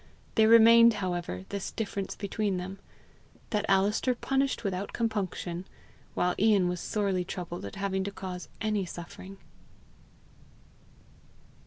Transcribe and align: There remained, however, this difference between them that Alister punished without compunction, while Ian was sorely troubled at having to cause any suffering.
There 0.33 0.47
remained, 0.49 0.95
however, 0.95 1.45
this 1.49 1.69
difference 1.71 2.15
between 2.15 2.57
them 2.57 2.79
that 3.51 3.67
Alister 3.69 4.15
punished 4.15 4.63
without 4.63 4.93
compunction, 4.93 5.67
while 6.15 6.33
Ian 6.39 6.67
was 6.67 6.81
sorely 6.81 7.23
troubled 7.23 7.65
at 7.65 7.75
having 7.75 8.03
to 8.05 8.11
cause 8.11 8.49
any 8.61 8.83
suffering. 8.83 9.37